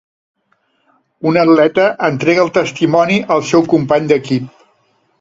Un 1.33 1.37
atleta 1.43 1.85
entrega 2.09 2.43
el 2.47 2.51
testimoni 2.57 3.23
al 3.37 3.49
seu 3.55 3.71
company 3.75 4.13
d'equip. 4.15 4.53